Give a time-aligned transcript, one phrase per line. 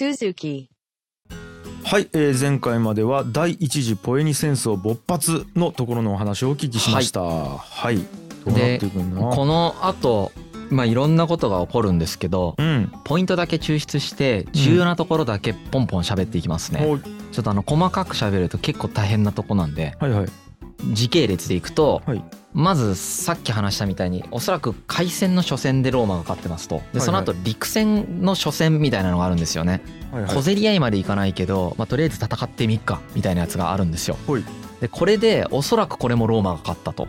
[0.00, 0.68] Suzuki.
[1.84, 7.20] はい、えー前回までは第一次ポエニ戦争勃発のところのお話をお聞きしました。
[7.20, 8.02] はい、ど
[8.46, 9.20] うなっていくんだ？
[9.20, 10.32] この後
[10.70, 12.90] まあいろんなことが起こるんですけどうん。
[13.04, 17.00] ポイントだけ抽出して重要なところだけポンポン喋っていきますね、おい。
[17.00, 20.26] ちょっとあの細かく喋ると結構大変なとこなんではいはい
[20.92, 22.22] 時系列でいくと、はい。
[22.52, 26.82] まずさっき話したみたいにおそらく海戦の初戦でローマが勝ってますと。
[26.92, 29.82] でその後陸戦の初戦みたいなのがあるんですよね。
[30.10, 30.34] はいはい。
[30.34, 34.16] 小競り合いまでいかないけど、まあ、とりあえず戦ってみっかみたいなやつがあるんですよ。
[34.26, 34.44] ほい。
[34.80, 37.06] でこれでおそらくこれもローマが勝ったと。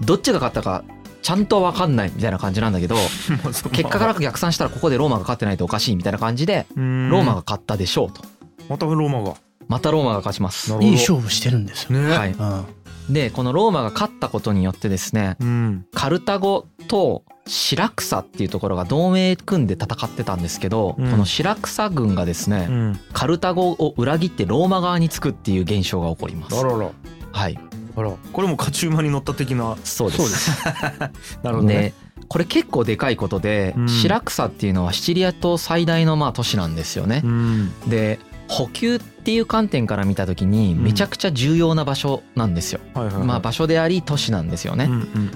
[0.00, 0.84] どっちが勝ったか
[1.22, 2.96] ちゃんと分かんないみたいな感じなんだけど
[3.70, 8.22] 結果から逆算したらここでローマが勝ってないとおかしいみたいな感じでロローマが勝ったでしょうと。
[8.68, 9.36] またローマが。
[9.68, 10.72] またローマが勝ちます。
[10.80, 11.98] いい勝負してるんですよ。
[11.98, 12.10] ね。
[12.10, 12.32] はい。
[12.32, 12.64] うん
[13.10, 15.86] でこのローマが勝ったことによってですねうん。
[15.92, 21.10] カルタゴとシラクサっていうところが同盟組んで戦ってたんですけど、うん。
[21.10, 23.00] このシラクサ軍がですね、うん。
[23.12, 26.54] カルタゴを裏切ってローマ側につくっていう現象が起こります。
[26.54, 27.58] はい、
[27.96, 28.12] あら。
[28.32, 29.76] これも勝ち馬に乗った的な。
[29.82, 30.64] そうです。
[31.42, 31.74] なるほどね。
[31.74, 31.94] で
[32.28, 33.88] これ結構でかいことで、うん。
[33.88, 37.22] シラクサっていうのはシチリア島最大のまあ都市なんですよね。
[37.24, 37.28] う。
[37.28, 37.72] ん。
[37.88, 42.80] で補給っていう観点から見た時にめちゃくちゃ重要な場所なんですよ。
[42.94, 44.88] まあ場所であり都市なんですよね。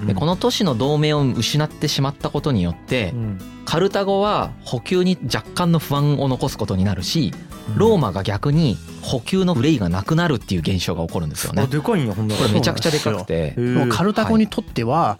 [0.05, 3.39] でこの都市の同盟を失ってしまったことによってうん。
[3.65, 7.33] カルタゴは補給に若干の不安を残すことになるし
[7.75, 11.63] ローマが逆に補給の憂いがなくなるっていう現象が起こるんですよね。
[11.63, 11.67] あ。
[11.67, 13.55] でかいんやほんこれめちゃくちゃでかくて。
[13.89, 15.17] カルタゴにとっては、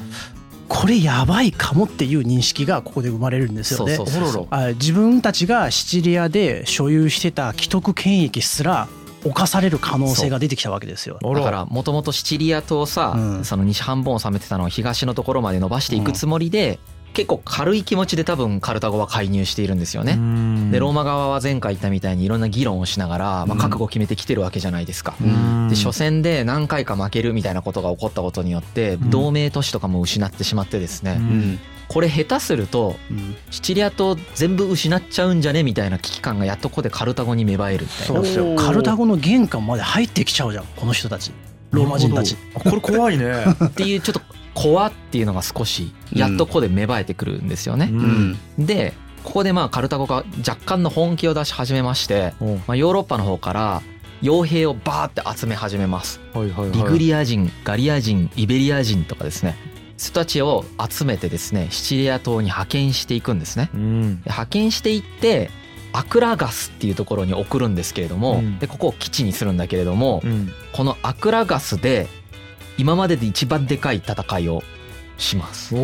[0.67, 3.97] これやばいかもっていう認識がここで生まれるんですよね。
[4.75, 8.87] 自分たちがシチリアで所有してた既得権益すら
[9.23, 11.19] 侵される可能性が出てきたわけですよ。
[11.23, 16.79] あだからもともとシチリア島さ、うんその西半分を治めてたのを東のところまで伸ばしていくつもりで、
[17.13, 20.15] 結構軽い気持ちで多分カルタゴは介入しているんですよね。
[20.15, 25.15] ねでローマ側は前回言ったみたいにいろんな議論をしながら、まあ、覚悟を決めてきてるわけじゃないですか。
[25.69, 29.09] で初戦で何回か負けるみたいなことが起こったことによってん。
[29.09, 31.59] 同盟都市とかも失ってしまってですね、うん。
[31.87, 33.35] これ下手するとうん。
[33.49, 38.05] シチリア島全部失っちゃうんじゃねみたいな危機感がやっとここでカルタゴに芽生えるみたいな。
[38.05, 38.55] そうですよ。
[38.55, 41.31] カルタゴの玄関まで入ってきちゃうじゃんこの人たち。
[41.71, 42.37] ローマ人たち。
[42.55, 43.43] あこれ怖いね。
[43.65, 44.21] っていうちょっと
[44.57, 47.89] 怖っていうのが少しやっとここで芽生えてくるんですよね。
[47.91, 53.81] うんでここでまあカルタゴが若干の本気を出し始めまして、おまあ、ヨーロッパの方から
[54.21, 56.19] 傭兵をバーって集め始めます。
[56.33, 59.55] はいはいはいリグリア人ガリア人イベリア人とかですね
[59.97, 63.69] 人たちを集めてですねシチリア島に派遣していくんですね。
[63.75, 65.51] う派遣していって
[65.93, 72.07] アクラガスっていうところに送るんですけれども、うんでここを基地にするんだけれども、うんこのアクラガスで
[72.77, 74.63] 今までで一番でかい戦いを
[75.17, 75.75] します。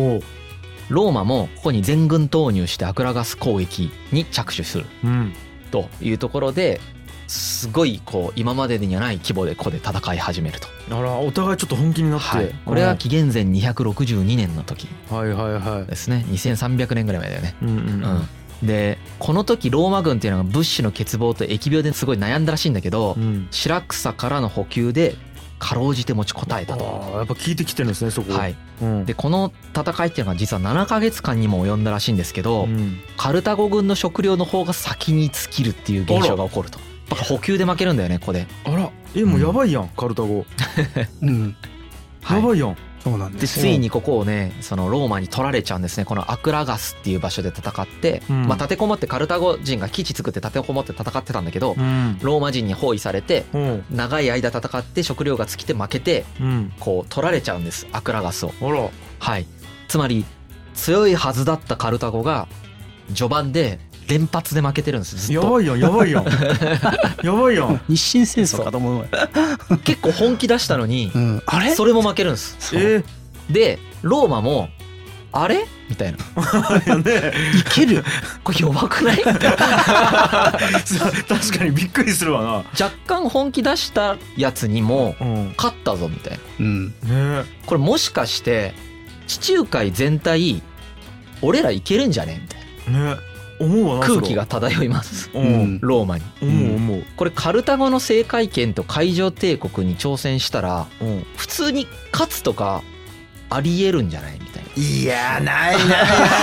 [0.90, 4.86] ローマもここに全軍投入してアクラガス攻撃に着手する。
[5.02, 5.32] うん。
[5.70, 6.80] というところで
[7.26, 10.68] すごいこう今までにはない規模でここで戦い始めると。
[10.90, 14.86] あらお互いちょっと本気になって、はい、これは紀元前262年の時。
[15.10, 15.86] うんはいはいはい。
[15.86, 16.24] ですね。
[16.28, 17.54] 2300年ぐらい前だよね。
[17.62, 18.66] うんうんうん。
[18.66, 23.48] でこの時ローマ軍っていうのが物資の欠乏と疫病ですごい悩んだらしいんだけど、うん。
[23.50, 25.16] シラクサからの補給で
[25.64, 26.84] かろうじて持ちこたえたと。
[27.16, 28.34] やっぱ聞いてきてるんですねそこ。
[28.34, 29.06] はい、うん。
[29.06, 33.00] でこの戦いっていうのが実は7ヶ月間にも及んだらしいんですけど、うん。
[33.16, 36.78] カルタゴ軍の食料の方が先に尽きるっていう現象が起こると。
[37.08, 38.46] だから補給で負けるんだよねここで。
[38.64, 38.90] あら。
[39.16, 40.44] えもうやばいやんカルタゴ。
[41.22, 41.56] うん。
[42.22, 42.42] はい。
[42.42, 46.06] やばいやんそうなんでですついにここをねそのローマに取られちゃうんですね。
[46.06, 48.46] このアクラガスっていう場所で戦って、うん。
[48.46, 52.18] まあ、立てこもってカルタゴ人が基地作って立てこもって戦ってたんだけど、うん。
[52.22, 53.58] ローマ人に包囲されてう。
[53.58, 56.72] ん長い間戦って食料が尽きて負けてうん。
[56.80, 58.54] こう取られちゃうんですアクラガスを。
[59.18, 59.46] はい、
[59.88, 60.24] つまり
[60.74, 62.48] 強いはずだったカルタゴが
[63.14, 63.78] 序盤で
[64.08, 65.42] 連発で負けてるんですずっと。
[65.42, 66.24] やばいやんやばいやん
[67.24, 68.62] やばいやん日清戦争。
[68.64, 69.08] かと思う
[69.84, 71.74] 結構本気出したのにうん、あれ？
[71.74, 72.56] それも負けるんです。
[72.74, 73.02] え
[73.50, 74.68] でローマも
[75.32, 75.66] あれ？
[75.90, 76.18] みたいな。
[76.36, 78.04] ー、ねいける？
[78.42, 79.16] これ弱くない？
[79.18, 79.56] みたいな
[81.28, 85.14] 確かにびっくりするわ若干本気出したやつにも
[85.56, 86.38] 勝ったぞみたいな。
[86.60, 86.94] うん。
[87.10, 87.44] え。
[87.66, 88.74] これもしかして
[89.26, 90.62] 地中海全体
[91.42, 92.40] 俺らいけるんじゃね？
[92.42, 92.56] みた
[92.90, 93.14] いな。
[93.16, 93.20] ね
[93.58, 95.30] 思うわな空気が漂います。
[95.34, 95.78] うん。
[95.80, 96.24] ローマに。
[96.42, 97.04] 思う思う。
[97.16, 101.26] これカルタゴの政界権と海上帝国に挑戦したらうん。
[101.36, 102.82] 普通に勝つとか
[103.50, 104.70] ありえるんじゃないみたいな。
[104.76, 105.96] いやないないな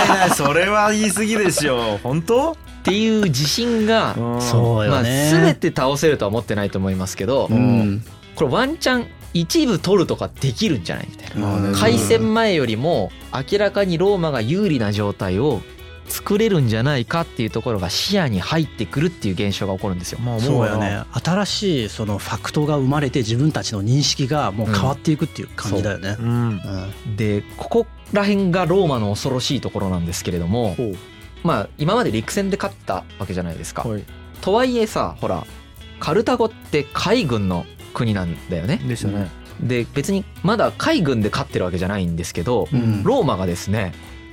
[0.04, 2.52] いないそれは言い過ぎでしょ 本当？
[2.52, 8.02] っていう自信がそうまあ全て倒せるとは思ってないと思いますけどうん。
[8.34, 11.78] これワンチャン一部取るとかできるんじゃないみたいな。
[11.78, 13.12] 開戦前よりも
[13.50, 15.60] 明らかにローマが有利な状態を
[16.12, 20.18] 作れるんじゃないかっていうところが視野に入ってくるっていう現象が起こるんですよ。
[20.20, 26.22] まあそうやもね新しいそのファクトが生まれて自分たちの認識がもう変わっていくっていう感じだよねう。
[26.22, 26.30] うん
[27.06, 30.76] うんでここら辺がローマの恐ろしいところなんですけれども
[31.42, 33.82] まあ今まで陸戦で勝ったわけじゃないですか。
[33.82, 34.04] はい
[34.42, 35.46] とはいえさほら
[36.00, 37.64] カルタゴって海軍の
[37.94, 38.76] 国なんだよね。
[38.76, 39.30] でしたね
[39.60, 43.92] で別にまだ海軍で勝ってるわけじゃないんですけどうんローマがですね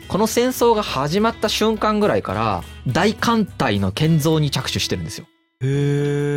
[0.09, 5.27] この戦争が始まった瞬間ぐらいから大艦隊の建造に着手してるんですよ。
[5.61, 5.67] へえ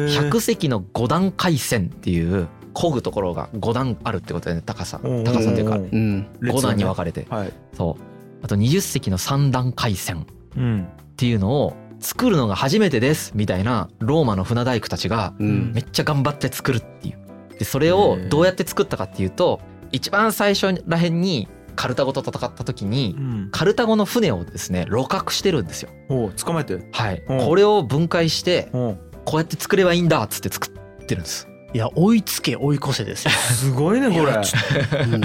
[0.08, 5.00] 100隻の5段回線っていう漕ぐところが5段あるってことでね高さ。
[5.02, 5.76] うん高さっていうか。
[5.76, 5.88] うん。
[5.90, 7.26] うん5段に分かれて。
[7.30, 8.44] はいそう。
[8.44, 10.82] あと20隻の3段回線うん。
[10.82, 15.72] っていうのを作るのが初めてですみたいなローマの船大工たちがうん。
[15.72, 17.58] めっちゃ頑張って作るっていう。
[17.58, 19.60] でそれをどうやって作ったかっていうと
[19.92, 23.48] 一番最初らへんにカルタゴと戦った時にうん。
[23.50, 25.90] カルタゴの船をですね鹵獲してるんですよ。
[26.08, 26.78] ほう捕まえて。
[26.92, 27.34] はい、う。
[27.34, 28.98] んこれを分解してこ
[29.34, 31.48] うやって作ればいいんだっつって作ってるんです。
[31.74, 33.30] いや追いつけ追い越せですよ。
[33.30, 35.22] すごいねこれうん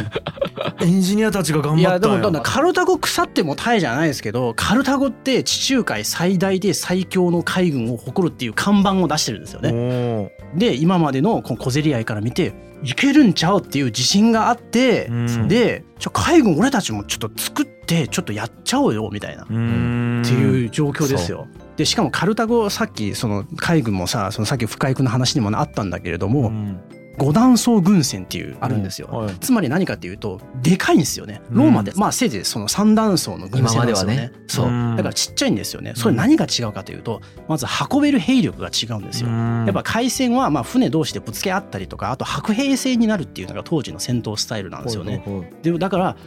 [0.82, 10.32] エンジニアたちが頑張ったんやでもだからカルタゴ腐ってもタイじゃないですけどカルタゴって地中海最大で最強の海軍を誇るっていう看板を出してるんですよね。
[10.56, 12.54] おで今までのこの小競り合いから見て
[12.84, 19.46] いけるんちゃうっていう自信があって、うんでちょ海軍俺たちもちょっと作ってちょっとやっちゃおうよみたいな。
[19.50, 21.48] うんっていう状況ですよ。
[21.78, 26.82] でしかもカルタゴさっきその海軍もさそのさっき深井君の話にもあったんだけれどうもん。
[27.18, 29.08] 五段層軍船っていうあるんですよ。
[29.08, 31.42] はいつまり何かっていうとでかいんですよね。
[31.50, 34.16] ローマで、まあせいぜいその三段層の軍船なんですよね。
[34.16, 34.96] ねそううん。
[34.96, 35.94] だからちっちゃいんですよね。
[35.96, 39.30] それ何が違うかというとまず運べる兵力が違うんですよ。
[39.30, 45.24] ややっぱ海戦はまあ船同士でぶつけ合ったりとかあと白兵制になるっていうのが当時の戦闘スタイルなんですよね。
[45.64, 46.18] でだから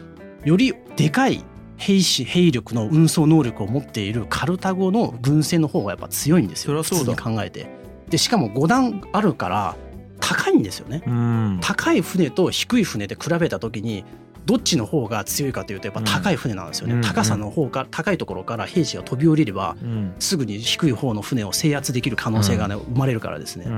[0.44, 1.44] よりでかい
[1.80, 6.82] 兵士兵力の運送能力を持っているカルタゴの軍船の方がやっぱ強いんですよ。
[6.82, 7.66] 普通に考えて。
[8.10, 9.76] でしかも5段あるから
[10.20, 11.02] 高いんですよね。
[11.06, 11.58] うん。
[11.62, 14.04] 高い船と低い船で比べた時に
[14.44, 17.00] どっちの方が強いかというとやっぱ高い船なんですよね、うん。
[17.00, 20.14] 高さの方が高いところから兵士が飛び降りればうん。
[20.18, 23.70] すぐに低い方の船を制圧できる可能性がね、生まれるからですね、で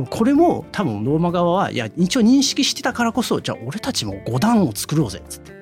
[0.00, 5.50] もこれも多分ローマ側はいや一応認識してたからこそじゃあ俺たちも5段を作ろうぜっつって。
[5.50, 5.53] うん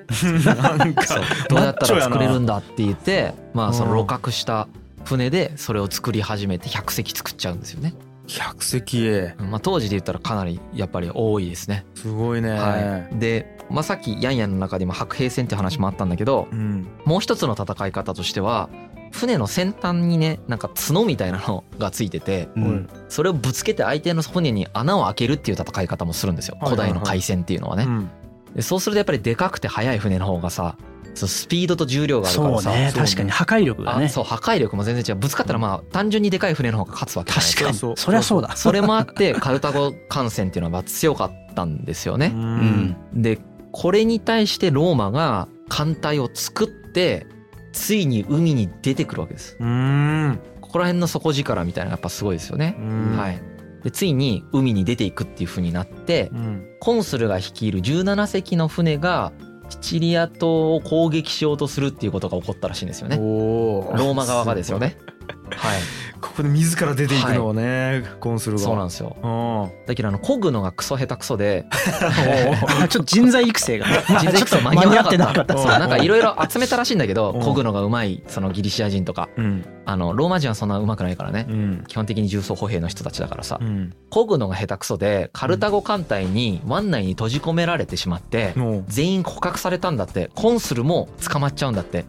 [0.45, 1.03] なんか。
[1.49, 3.97] どうやったら作れるんだだって言ってまあそのうん。
[3.99, 4.67] 鹵獲した
[5.05, 7.93] 船でそれを作り始めて100隻作っちゃうんですよね。
[8.27, 9.35] 百隻へ。
[9.37, 11.85] まあ当時で言ったらかなりやっぱり多いですね。
[11.95, 12.51] すごいね。
[12.51, 16.87] はい、で、まあ、さっきヤンヤンの中でも白兵戦って話もあったんだけどうん。
[17.05, 18.69] もう一つの戦い方としては
[19.11, 22.89] 船の先端にねなんか角みたいなのがついててうん。
[23.09, 26.57] それをぶつけて相手の船に穴を開けるっていう戦い方もするんですよ。
[26.61, 26.89] はいはいはい。
[26.89, 27.83] 古代の海戦っていうのはね。
[27.83, 28.09] うん
[28.55, 30.77] でそうするとやっぱりでかくて速い船の方がさ
[31.15, 32.63] そうスピードと重量があるからさ。
[32.63, 34.05] そうねね確かに破壊力がね。
[34.05, 35.21] あそう破壊力も全然違う。
[35.21, 37.77] ぶつかったらまあ単純にでかい船の方が勝つわけ確かに。
[37.77, 38.55] そりゃそうだ。
[38.55, 42.27] それもあってカルタゴ艦船っていうのは強かったんですようね。
[42.29, 42.95] ん。
[43.13, 43.39] で
[43.71, 47.27] これに対してローマが艦隊を作って
[47.73, 49.57] ついに海に出てくるわけです。
[49.59, 50.39] うん。
[50.61, 52.75] ここら辺の底力みたいなやっぱすごいですよね。
[52.79, 53.17] うん。
[53.17, 53.39] はい、
[53.83, 59.31] でついに海に出ていくっていう風になってうんコンスルが率いる17隻の船が
[59.69, 63.15] シチリア島を攻撃しようとするっていうことが起こったらしいんですよね。
[63.17, 64.97] ローマ側がですよね。
[65.51, 65.81] はい、
[66.21, 68.63] ここで自ら出ていくのはねコンスルが。
[68.63, 69.15] そうなんですよ。
[69.21, 69.85] うん。
[69.85, 71.65] だけどあの漕ぐのがクソ下手くそで
[72.89, 75.57] ちょっと人材育成が人材育成ちょっと間に合ってなかった。
[75.57, 77.41] そうなんかいろいろ集めたらしいんだけどうん。
[77.41, 79.29] 漕ぐのがうまいそのギリシア人とか。
[79.37, 79.65] うん。
[79.85, 81.45] あのローマ人はそんなうまくないからね。
[81.49, 81.83] うん。
[81.87, 83.59] 基本的に重装歩兵の人たちだからさ。
[83.61, 83.93] うん。
[84.09, 88.53] 漕ぐのが下手くそでカルタゴ艦隊に湾内に閉じ込められてしまって
[88.87, 90.31] 全員捕獲されたんだって。
[90.35, 92.05] コンスルも捕まっちゃうんだって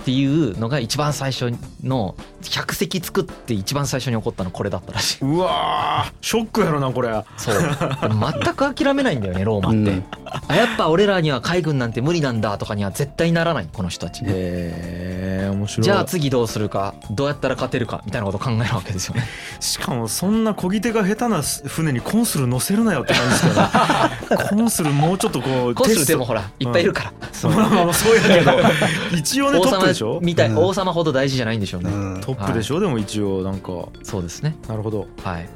[0.00, 1.52] っていうのが一番最初
[1.82, 5.24] の100隻作って一番最初に起こったのこれだったらしい。
[5.24, 7.08] うわーショックやろなこれ。
[7.36, 7.54] そう。
[7.54, 10.04] 全く諦めないんだよねローマって、うん。
[10.48, 14.24] あやっぱ俺らには海軍なんて無理なんだとかには絶対ならないこの人たち。
[14.24, 15.84] へえ面白い。
[15.84, 16.94] じゃあ次どうするか？
[17.10, 19.24] どうやったら勝てるかみたいなことを考えるわけですよね。
[19.60, 23.60] しかもそんな漕ぎ手が下手な船にコンスル乗せるなよって感じですけど
[24.36, 24.48] ね。
[24.48, 28.52] コンスルもうちょっとこうコンスルでもほらいっぱいいるから、そうまあまあまあそうやけど
[29.16, 29.87] 一応ね王トッ
[30.22, 30.58] みたい、うん。
[30.58, 32.20] 王様ほど大事じゃないんでしょうね、うん。
[32.20, 33.88] トップでしょ、でも一応なんか。
[34.02, 34.56] そうですね。
[34.68, 35.48] なるほど、はい。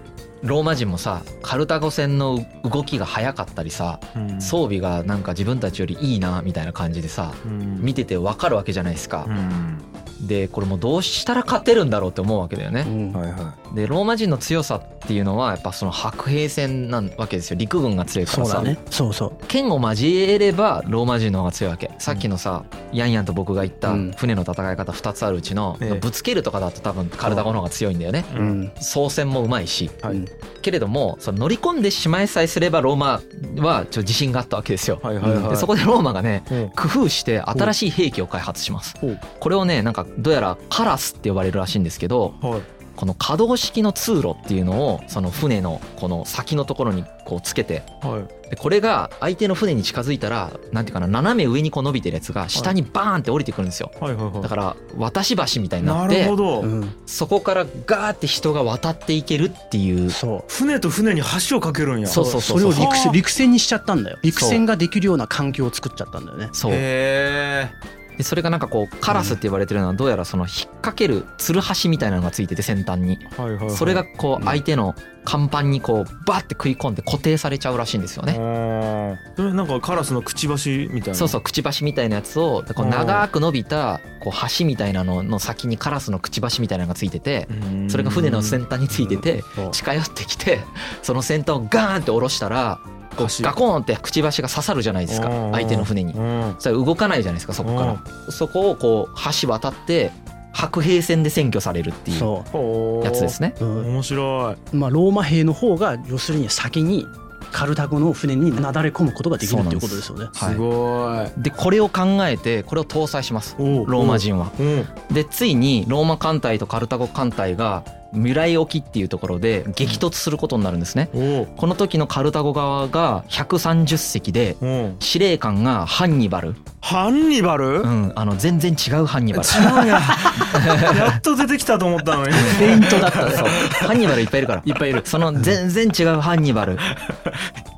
[0.43, 4.41] ローマ人もさカルタゴ戦の動きが速かったりさうん。
[4.41, 7.79] 装備がなんか自分たちよりいいなみたいな感じでさうん。
[7.81, 9.25] 見てて分かるわけじゃないですか。
[9.29, 9.79] うん
[10.23, 12.85] でこれもうどうしたら勝てるんだろうって思うわけだよね。
[12.87, 13.13] うん。
[13.13, 17.57] はいはでローマ人の強さっていうのはやっぱその白兵戦なわけですよ。
[17.57, 18.79] 陸軍が強いからさ、そうだね。
[18.91, 19.33] そうそう。
[19.49, 21.91] 剣を交えればローマ人の方が強いわけ。
[21.99, 24.13] さっきのさ、ヤンヤンと僕が言ったうん。
[24.13, 25.99] 船の戦い方2つあるうちの、ええ。
[25.99, 28.25] ぶつけるとかだと多分カルタゴの方が強いんだよね。
[28.35, 28.37] い。
[28.37, 28.73] うん。
[28.81, 29.91] 操船もうまいし。
[30.03, 30.15] はい。
[30.15, 30.27] うん
[30.63, 33.21] けれどもその乗り込んでしまいさえすればローマ
[33.59, 35.01] はちょ自信があったわけですよ。
[35.03, 35.51] はいはいはい。
[35.51, 36.71] でそこでローマがねうん。
[36.71, 38.95] 工夫して新しい兵器を開発します。
[39.41, 42.63] これをねなんかどうやらカラスって呼ばれるらしいんですけどはい。
[42.97, 48.51] この可動式の通路っていうのをその船のこの先のところにこうつけてはい。
[48.51, 53.91] でこれが相手の船に近づいたらなんていうかな斜め上にこう伸びてるやつが下にバーンって降りてくるんですよ。
[53.99, 54.43] はいはいはい。
[54.43, 56.61] だから渡し橋みたいにななってるほど。
[56.61, 56.95] うん。
[57.07, 60.11] そこからガーって人が渡っていけるっていう。
[60.11, 60.45] そう。
[60.49, 62.07] 船と船に橋を架けるんや。
[62.07, 64.19] そうそうそうそれをそう陸戦陸戦にしちゃったんだよ。
[64.23, 66.51] 陸戦ができるような環境を作っちゃったんだよね。
[66.53, 66.73] そう。
[66.75, 67.71] へ
[68.17, 73.41] でそれがなんかこうカラスって呼ばれてるのはどうやらその引っ掛けるつるはしみたいなのがついてて先端にえ。
[73.41, 73.77] はいはいはい。
[73.77, 78.33] それがこう相手の甲板にこうバーって食い込んで固定されちゃうらしいんですよね。
[78.33, 79.19] ね。
[79.37, 81.15] それなんかカラスのくちばしみたいな。
[81.15, 87.91] そうそうくちばしみたいなやつをこう長く伸びたこう橋みたいなのの先にカラスのくちばしみたいなのがついててうん。
[87.91, 90.61] それが船の先端についてて近寄ってきて
[91.03, 92.81] その先端をガーンって下ろしたら
[93.17, 95.29] こう橋ガコーンってくちばしが刺さるじゃないですか。
[95.29, 95.53] うん。
[95.53, 96.13] 相手の船に。
[96.13, 96.57] うん。
[96.59, 98.33] それ動かないじゃないですかそこから。
[98.33, 100.11] そこをこう橋渡って
[100.53, 103.55] 白兵戦で占拠されるっていうやつですね。
[103.61, 104.77] う、うん面白い。
[104.77, 107.07] まあ、ローマ兵の方が要するに先に
[107.51, 110.27] カルタゴの船になだれ込むことができるっていうことですよね。
[110.35, 110.59] はいす。
[110.59, 111.43] ごい。
[111.43, 113.57] でこれを考えてこれを搭載します。
[113.59, 114.51] ローマ人は。
[114.59, 114.87] うん。
[115.11, 127.65] でついにローマ艦隊とカルタゴ艦隊が未来沖っていうところで激突することになるんですねおうこの時のカルタゴ側が130隻でおう司令官がハンニバル、ハンニバル？
[127.65, 130.01] 違うん、あの全然違うハンニバルうんや。
[130.97, 132.33] やっと出てきたと思ったのに。
[132.33, 133.49] フェイントだったねそう
[133.87, 136.79] ハンニバルいっぱいいるからいっぱいいるその全然違うハンニバル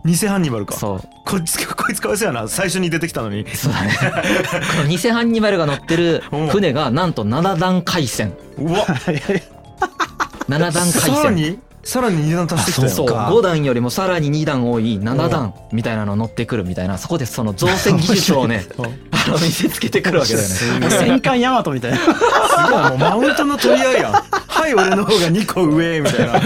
[0.04, 0.74] 偽ハンニバルか。
[0.74, 2.48] そうこいつこいつかわいそうやな。
[2.48, 3.48] 最初に出てきたのに。
[3.54, 3.96] そうだね
[4.76, 8.86] この偽ハンニバルが乗ってる船がなんと7段海戦うわ。
[10.48, 12.88] 7段海さら戦にさらに二段足してきたよ。
[12.88, 18.66] そうか5段よりもさらに2段多い7段みたいなの乗ってくるみたいなそこでその造船技術をね
[19.12, 20.54] あの見せつけてくるわけだよね。
[20.90, 21.98] 戦艦ヤマトみたいな。
[21.98, 24.12] すごいもうマウントの取り合いやん。
[24.48, 26.40] はい俺の方が2個上みたいな。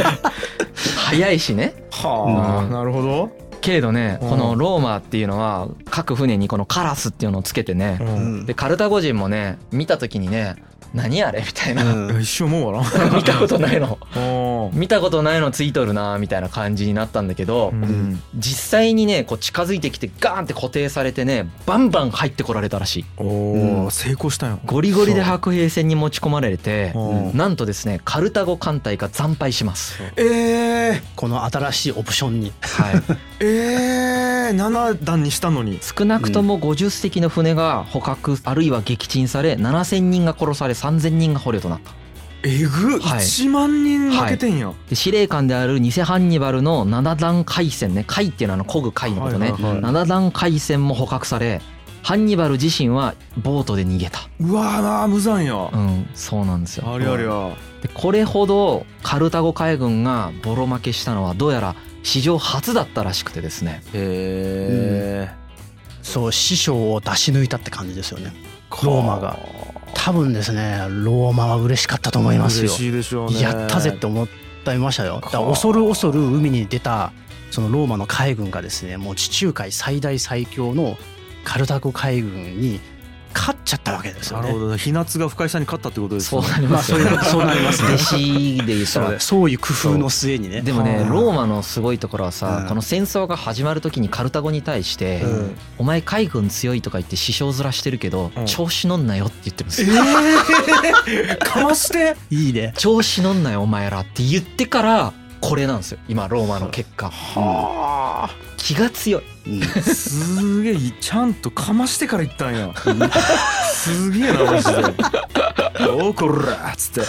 [0.97, 3.49] 早いしねはあ、なるほど。
[3.61, 10.57] けれどねうんこのローマっていうのは各船にこのカラスっていうのをつけてねうんでカルタゴ人もね見た時にね
[10.95, 11.40] 何あれ？
[11.47, 11.83] みたいな。
[11.83, 12.88] いや一生思うわな。
[13.16, 13.99] 見たことないの。
[14.73, 18.23] 見たことないのついとるなみたいな感じになったんだけどうん。
[18.35, 23.04] 実際にねこう近づいてきてガーンって固定されてねバンバン入ってこられたらしい。
[23.16, 23.87] おうん。
[23.87, 24.59] ー成功したよ。
[24.66, 27.37] ゴリゴリで白兵戦に持ち込まれてうん。
[27.37, 30.02] なんとですねカルタゴ艦隊が惨敗します。
[30.16, 32.52] えー、この新しいオプションに。
[32.61, 33.02] はい、
[33.40, 35.78] えー、7段にしたのに。
[35.83, 41.92] 少なくとも50隻の船が捕獲あるいは撃沈され7,000人が殺され3,000人が捕虜となった。
[42.44, 43.18] えぐ、はい。
[43.20, 44.73] 1万人負けてんや。
[44.88, 48.04] で司令官である偽ハンニバルの7段海戦ね。
[48.06, 51.61] 海っていうのはあの漕ぐ海のことね、はいはいはい7段海戦も捕獲され
[52.02, 54.20] ハンニバル自身はボートで逃げた。
[54.40, 55.68] うわーなー無残や。
[55.73, 56.94] うんそうなんですよ。
[56.94, 57.50] ありゃりゃ。
[57.82, 63.82] でこれほどカルタゴ海軍がボロ負けしたのはどうやら史上初だったらしくてですね。
[63.92, 65.28] へ
[66.02, 68.32] そう師匠を出し抜いたって感じですよね。
[68.70, 69.38] ーローマが。
[70.08, 72.74] 多分ですねローマは嬉しかったと思いますよ嬉。
[72.74, 73.42] しいでしょうね。
[73.42, 74.28] やったぜって思っ
[74.64, 75.16] てましたよ。
[75.16, 77.12] だからか恐る恐る海に出た
[77.50, 80.96] そのローマの海軍がですねもう地中海最大最強の
[81.44, 82.80] カルタゴ海軍に
[83.35, 84.49] 勝っちゃったわけですよね。
[84.49, 84.76] なるほど。
[84.76, 86.42] ひなつが深井さんに勝ったってことですね。
[86.42, 87.99] そうなりまあそうますそうなりますね弟。
[87.99, 90.61] 子で言ったらそうそういう工夫の末にね。
[90.62, 100.02] でもねはあローマのすごいところはさ、うんこの戦争が始まる時にカルタゴに対して「うんお前海軍強い」とか言って師匠面してるけど、うん調子乗んなよって言ってるんですえよ。
[101.35, 102.16] ー、かまして。
[102.30, 102.73] いいね。
[102.76, 109.66] 調子乗んなよお前らって言ってからこれなんですよ今ローマの結果は気が強いうんあ。
[109.83, 112.73] すげえちゃんとかましてから言ったんや。
[113.73, 115.87] すげえなマジで。
[115.90, 117.09] おうこらっつって。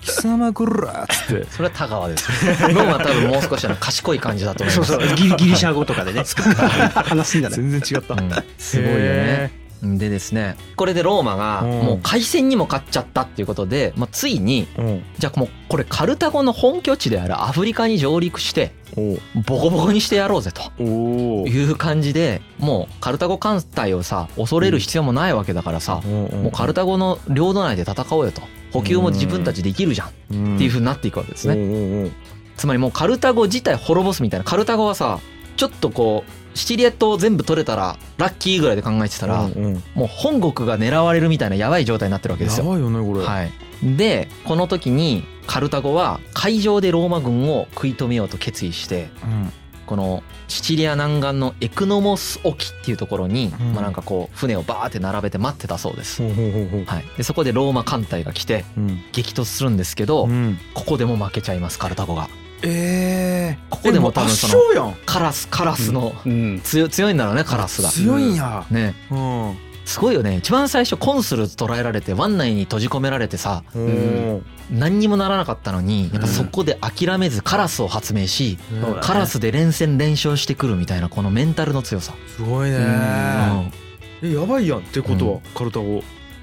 [0.00, 1.46] 貴様こらっつって。
[1.50, 6.24] それは田川ですローマは多分もう少しあの賢い感じだと思いますそうそうギリギリシャ語とかでね
[6.94, 7.58] 話すんじゃない。
[7.60, 8.14] 全然違った。
[8.14, 9.50] うんすごいよねへ
[9.82, 11.70] でですねこれでローマがうん。
[11.82, 15.04] もう海戦にも勝っちゃったっていうことで、まあ、ついにうん。
[15.18, 28.42] じゃあもうこれカルタゴの本拠地であるアフリカに上陸しておボコボコにしてやろうぜとおいう艦じでもうカルタゴ艦隊をさ恐れる必要もないわけだからさ、もうカルタゴの領土内で戦おうよと。
[28.72, 30.34] 補給も自分たちできるじゃんっゴて
[30.64, 31.56] いう風になっていくわけですね。
[31.56, 32.10] ね
[32.56, 34.44] つまりもうカルタゴ自体滅ぼすみたいな。
[34.44, 35.20] カルタゴはさ
[35.56, 39.48] ちょっとこうシチリア島全部取れたらラッキーぐらいで考えてたら、
[39.94, 42.72] もう本国が狙われるみたいなやばい状態になってるわけですやよ。
[42.72, 43.24] ばいよねこれ。
[43.24, 43.50] はい、
[43.96, 49.52] でこの時にカルタゴは海上でローマ軍を食い止めようと決意してうん。
[49.84, 53.72] このシチリア南岸のエクノモス沖っていうところに、うん。
[53.74, 56.22] まあなんかこう船をバーって並べて待ってたそうです。
[56.22, 59.02] はい、でそこでローマ艦隊が来てうん。
[59.12, 60.58] 激突するんですけど、うん。
[60.74, 62.28] ここでも負けちゃいますカルタゴが。
[62.62, 66.60] ええここでも多分そのカラスカラスのうん。
[66.62, 67.88] 強強いんだろうねカラスが。
[67.88, 68.66] 強いんや。
[68.70, 68.94] ね。
[69.10, 69.56] うん。
[69.84, 70.36] すごいよね。
[70.36, 74.46] 一番最初コンスル捕らえられて湾内に閉じ込められてさうん。
[74.70, 79.00] 何にもならなかったのにやっぱそこで諦めずカラスを発明し、そうだね。
[79.02, 82.76] カラスで連戦連勝してくるみたいなこのメンタルの強さ、すごいね。
[82.76, 84.28] うん。
[84.30, 86.02] えやばいやんってことはカルタゴ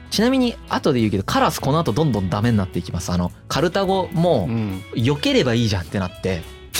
[0.09, 3.11] ちなみに後で言うけどカラスこの後どんどんダメになっていきます。
[3.11, 4.83] あのカルタゴもうん。
[4.93, 6.41] 避ければいいじゃんってなって。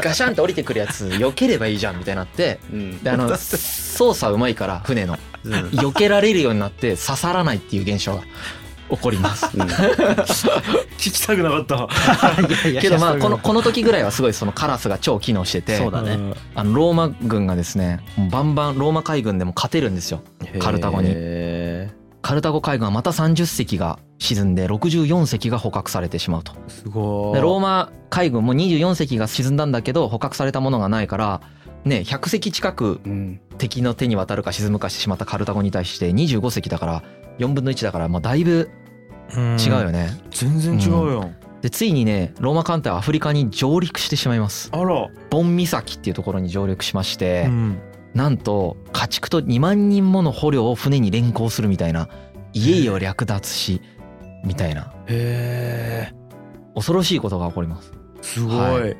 [0.00, 2.58] ガシャンって降りてくるやつ避ければいいじゃんみたいになって。
[2.72, 3.02] うん。
[3.02, 5.18] であの 操作うまいから船の。
[5.44, 8.22] 避けられるようになって刺さらないっていう現象が
[8.90, 9.46] 起こります。
[9.56, 11.76] 聞きたくなかった。
[11.76, 16.18] いやいやけどまあこのこの時ぐらいはすごいそのカラスが超機能しててそうだね。
[16.54, 20.22] あのローマ軍がですねバンバンローマ海軍でも勝てるんですよ。
[20.58, 21.10] カルタゴに。
[21.10, 21.90] へ
[22.22, 26.52] カルタゴ海軍はまた30隻が沈んで64隻が捕獲されてしまうと。
[26.52, 27.34] ーすごい。
[27.36, 31.40] でローマ海軍も24隻が沈んだんだけど捕獲されたものがないから
[31.84, 33.40] ね100隻近くうん。
[33.58, 37.02] 敵の手に渡るか沈むかしてしまったカルタゴに対して25隻だから
[37.38, 38.70] 4分の1だからもうだいぶ
[39.34, 41.36] 違うよね、全然違うやん。
[41.60, 44.70] でついにねローマ艦隊はアフリカに上陸してしまいます。
[44.72, 45.08] あら。
[45.30, 47.78] ボン岬っていうところに上陸しまして、うん。
[48.14, 52.08] なんと家畜と2万人もの捕虜を船に連行するみたいな
[52.52, 53.82] 家を略奪し
[54.44, 54.94] みたいな。
[55.06, 56.14] へえ
[56.74, 57.92] 恐ろしいことが起こります。
[58.22, 58.96] すごはい。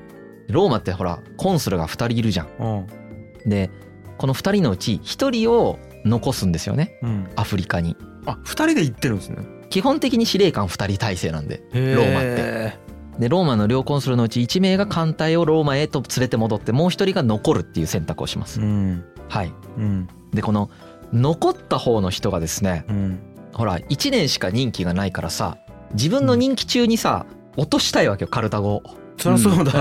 [0.49, 2.49] ローマってほらコンスルが2人いるじゃん。
[2.59, 3.49] うん。
[3.49, 3.71] で
[4.19, 6.99] この2人のうち1人を残すんですよね。
[7.03, 7.29] うん。
[7.37, 7.97] アフリカに
[8.29, 9.39] あ二人で行ってるんですね。
[9.71, 12.89] 基本的に司令官2人体制なんでロローマって。
[13.19, 18.61] でローマの両コンスルのうち1名が艦隊をローマへと連れて戻ってもう1人が残るっていう選択をします。
[18.61, 19.05] うん。
[19.29, 19.53] はい。
[19.77, 20.09] うん。
[20.33, 20.71] でこの
[21.13, 23.21] 残った方の人がですねうん。
[23.53, 25.59] ほら1年しか任期がないからさ
[25.95, 28.83] 自分の任期中にさ落としたいわけよカルタゴを。
[29.17, 29.73] そりゃそうだ。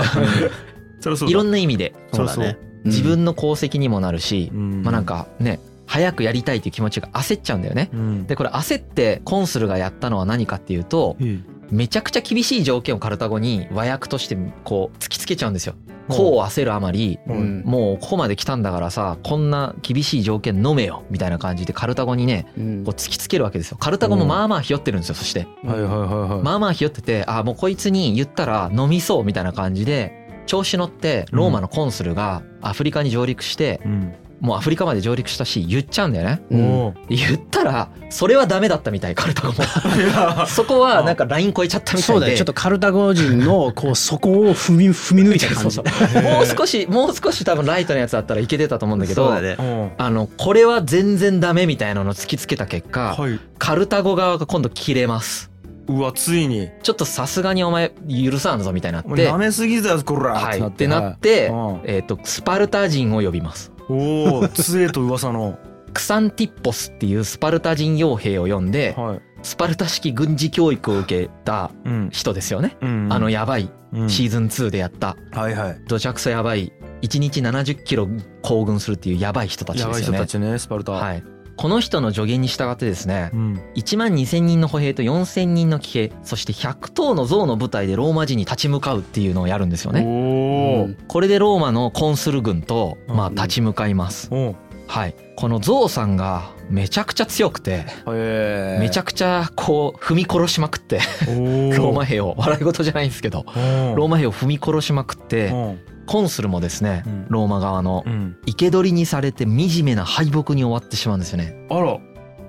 [1.00, 1.30] そりゃそうだ。
[1.30, 1.94] いろんな意味で。
[2.12, 2.58] そうね。
[2.84, 4.82] 自分の功績にもなるし、うん。
[4.82, 7.88] まあなんかね早くやりたいっていう気持ちが焦っちゃうんだよね。
[7.92, 8.26] うん。
[8.26, 15.74] でこれ焦ってコンスルがやったのは何かっていうとえめちゃくちゃ厳しい条件をカルタゴに和訳としてこう突きつけちゃうんですよ。
[16.08, 17.62] こう焦るあまりえうん。
[17.66, 22.84] もうここまで来たんだからさこんな厳しい条件飲めよみたいな感じでカルタゴにねうん。
[22.84, 23.76] こう突きつけるわけですよ。
[23.78, 25.46] カルタゴもまあまあひよってるんですよそして。
[25.64, 26.42] はいはいはいはい。
[26.42, 36.42] まあまあひよっててあもうこいつに言ったら飲みそうみたいな感じで調子乗ってローマのコンスルがアフリカに上陸してうんもうアフリカまで上陸したし言っちゃうんだよね。
[36.50, 36.94] うん。
[37.08, 42.26] 言ったらそれはダメだったみたいカルタゴもそこはなんかライン超えちゃったみたいうで。
[42.26, 42.36] そだよ。
[42.36, 45.76] ちょっとカルタゴ人のこうそこを踏み踏み抜いた感じ。
[45.76, 46.22] そうそう。
[46.22, 49.56] もう少しもう少し多分ライトなやつだったらいけてたと思うんだけどそうだね。
[49.58, 49.90] うん。
[49.98, 53.40] あのこれは全然ダメみたいなのを突きつけた結果はい。
[53.58, 55.50] カルタゴ側が今度切れます。
[55.88, 56.68] うわついに。
[56.82, 59.08] ちょっとさすがにお前許さんぞみたいになって。
[59.10, 60.34] お前舐めすぎだよこら。
[60.34, 60.60] はい。
[60.60, 61.48] ってなって。
[61.48, 61.80] うん。
[61.84, 65.58] えっとスパルタ人を呼びますおお杖と噂の。
[65.94, 69.20] クサンティッポスっていうスパルタ人傭兵を呼んではい。
[69.42, 72.10] スパルタ式軍事教育を受けたうん。
[72.10, 72.76] 人ですよね。
[72.80, 74.10] うんあのやばいうん。
[74.10, 75.16] シーズン2でやった。
[75.32, 75.80] はいはい。
[75.88, 76.72] どちゃくそやばい。
[77.02, 78.08] 1日70キロ
[78.42, 80.18] 行軍するっていうやばい人たちやですよね。
[80.18, 80.92] ばい人たちねスパルタ。
[80.92, 81.22] はい
[81.58, 90.02] この人の助言に従ってですねうん1万2,000人の歩兵と4,000人の騎兵そして100頭の象の部隊でローマ人に立ち向かうっていうのをやるんですよね。
[90.02, 94.28] うんこれでローマのコンスル軍とまあうん立ち向かいます。
[94.30, 94.54] お
[94.86, 95.14] はい。
[95.36, 103.94] この象さんがめちゃくちゃ強くてめちゃくちゃこう踏み殺しまくって ローマ兵を笑い事じゃないんですけどうん。
[103.96, 105.78] ローマ兵を踏み殺しまくってうん。
[106.06, 107.26] コンスルもですねうん。
[107.28, 108.36] ローマ側のうん。
[108.46, 111.54] 生け捕りにされて惨めな敗北に終わってしまうんですよね。
[111.70, 111.92] あら。
[111.94, 112.00] っ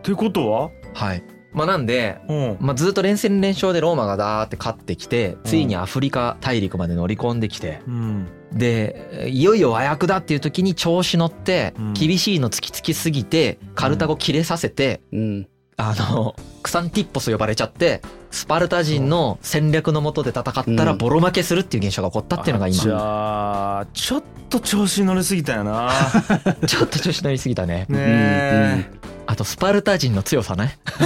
[0.04, 0.70] てことは？
[0.94, 1.24] はい。
[1.52, 2.58] まあなんで、うん。
[2.60, 11.94] まあ、ずっと連戦連勝でローマがダーって勝ってきてついにアフリカ大陸まで乗り込んできてうんでいよいよ和訳だっていう時に調子乗ってうん。
[11.94, 15.48] 厳しいの突きつきすぎてカルタゴ切れさせてうん。
[15.78, 20.98] あのクサンティッポス呼ばれちゃってスパルタ人の戦略のもとで戦ったらうん。
[20.98, 25.92] ボロ負けするっていう現象が起こったっていうのがじ今ゃあちょっと調子に乗りすぎたよな。
[26.68, 27.86] ちょっと調子乗りすぎたね。
[27.88, 28.99] ねえ
[29.30, 30.80] あとスパルタ人の強さね。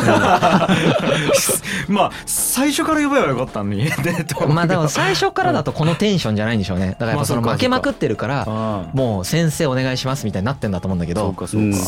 [1.90, 3.90] まあ最初から呼べばよかったのに。
[4.48, 6.92] まあでも最初からだとこのテンションじゃないんでしょうね。
[6.92, 11.36] だからやっぱその負けまくってるからあもう先生お願いしますみたいになってんだと思うんだけど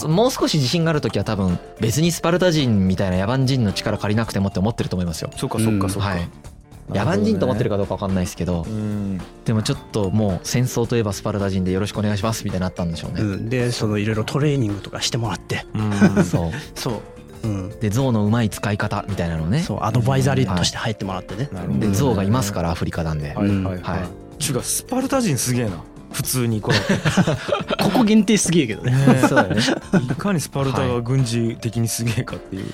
[0.09, 5.29] もう少し自信がある時は多分別にスパルタ人みたいな野蛮人の力借りなくてもって思ってると思いますよ。
[5.37, 6.27] そうかそうかそうかはい
[6.89, 9.19] 野蛮人と思ってるかどうか分かんないですけどうん。
[9.43, 13.21] でもちょっともう戦争といえばスパルタ人でよろしくお願いしますみたいになったんでしょうね。
[13.21, 15.65] うん、でそのいろいろトレーニングとかしてもらって。
[15.73, 16.23] うん。
[16.23, 16.51] そう。
[16.75, 17.01] そ
[17.43, 19.63] う、うん、で象のうまい使い方みたいなのね。
[19.63, 23.33] そうアドバイザリーとして入ってもらってね、なるほどで象がいますからアフリカなんで。
[23.33, 23.79] はいはいはい。
[23.81, 24.39] はい。
[24.39, 26.77] ちゅうかスパルタ人すげえな普通にこれ。
[27.83, 28.93] ここ限定すげえけどね。
[29.27, 29.61] そうだよね。
[30.11, 32.65] いかにスパルタが軍事的にすげえかっていう。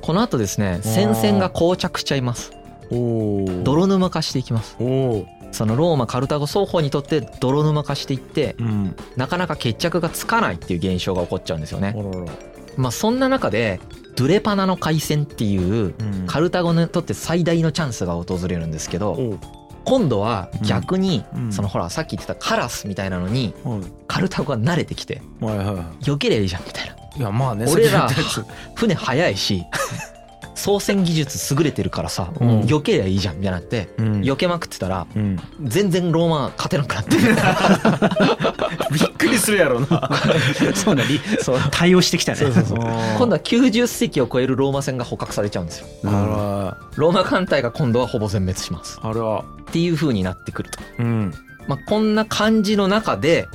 [0.00, 2.52] この後ですね戦線が膠着しちゃいます
[2.90, 4.76] 泥沼化していきます。
[5.52, 8.96] そのローマカルタゴ双方にとって泥沼化していってうん。
[9.16, 11.94] なかなか決着がつかないっていう現象が起こっちゃうんですよね。
[12.76, 13.78] まあそんな中で
[14.16, 16.26] ドゥレパナの海戦っていううん。
[16.26, 19.38] カルタゴにとって最大のチャンスが訪れるんですけどお
[19.84, 21.52] 今度は逆にうん。
[21.52, 26.94] そのほらさっき言ってたカラスみたいなのにはいカルタゴが慣れてきて避けりゃいいじゃんみたいな。
[26.94, 28.10] いいやまあね俺ら
[28.74, 29.64] 船早いし
[30.54, 32.60] 操船技術優れてるからさうん。
[32.62, 34.20] 避けりゃいいじゃんみたいになってつうん。
[34.20, 35.38] 避けまくってたらうん。
[35.62, 37.16] 全然ローマ勝てなくなって。
[38.92, 40.10] びっくりするやろな。
[40.74, 41.20] そうだり。
[41.70, 42.38] 対応してきたね。
[42.38, 42.78] そうそうそう。
[42.78, 45.86] 今今度は90隻を超えるローマ船が捕獲されちゃうんですよ。
[46.04, 48.98] あローマ艦隊が今度はほぼ全滅します。
[49.02, 49.38] らあら。
[49.38, 51.34] っていう風になってくると、うん。
[51.66, 53.48] まあ、こんな感じの中で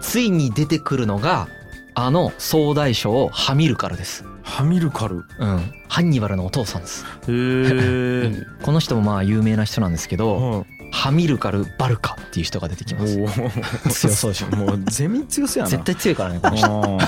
[0.00, 1.48] ついに出てくるのが
[1.94, 7.04] あの総大将ハミルカルです、ハミルカルうん、ハンニバルのお父さんです。
[7.04, 13.20] へえ この人もまあ有名な人なんですけどおハミルカル・バルカっていう人が出てきます。
[13.20, 14.46] お強そうでしょ。
[14.56, 15.70] もうゼミ強そうやな。
[15.70, 16.98] 絶対強いからねこの人。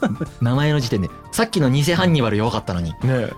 [0.00, 0.10] あ
[0.42, 1.10] 名前の時点で。
[1.30, 2.92] さっきの偽ハンニバル弱かったのに。
[2.94, 3.32] ーね。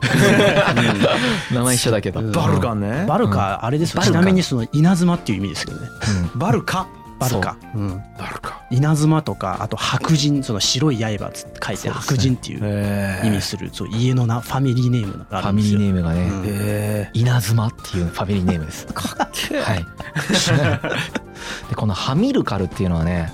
[1.53, 2.33] 名前一緒だけど、うん。
[2.33, 3.05] バルカね。
[3.07, 5.89] バルカあれですちなみにその稲妻っていう意味ですけどね。
[6.37, 6.87] バルカ。
[7.19, 15.81] バルカ、うん、バルカ稲妻とかあと白人その白い刃つって書いて白刃っていうへ意味するそう家のなファミリーネームがあファミリるんですよ。
[15.81, 16.45] ーネームがね、うん。
[16.47, 18.87] え稲妻っていうファミリーネームです。
[18.95, 19.61] かっけえ。
[19.61, 19.87] はい。
[21.69, 23.33] でこのハミルカルっていうのはね、